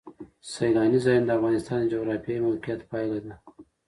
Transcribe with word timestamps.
سیلانی 0.51 0.99
ځایونه 1.05 1.25
د 1.27 1.31
افغانستان 1.37 1.77
د 1.81 1.85
جغرافیایي 1.93 2.43
موقیعت 2.47 2.81
پایله 2.91 3.19
ده. 3.25 3.33